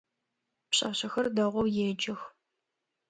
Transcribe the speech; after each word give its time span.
Пшъашъэхэр 0.69 1.27
дэгъоу 1.35 1.67
еджэх. 1.87 2.21